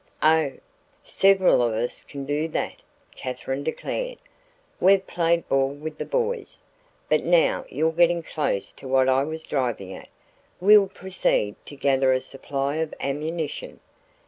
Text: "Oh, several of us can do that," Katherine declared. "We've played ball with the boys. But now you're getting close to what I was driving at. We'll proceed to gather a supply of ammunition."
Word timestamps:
"Oh, 0.23 0.53
several 1.03 1.61
of 1.61 1.73
us 1.75 2.03
can 2.03 2.25
do 2.25 2.47
that," 2.47 2.77
Katherine 3.15 3.63
declared. 3.63 4.17
"We've 4.79 5.05
played 5.05 5.47
ball 5.47 5.69
with 5.69 5.99
the 5.99 6.05
boys. 6.07 6.57
But 7.07 7.23
now 7.23 7.65
you're 7.69 7.91
getting 7.91 8.23
close 8.23 8.71
to 8.71 8.87
what 8.87 9.07
I 9.07 9.23
was 9.23 9.43
driving 9.43 9.93
at. 9.93 10.07
We'll 10.59 10.87
proceed 10.87 11.55
to 11.67 11.75
gather 11.75 12.11
a 12.13 12.19
supply 12.19 12.77
of 12.77 12.95
ammunition." 12.99 13.79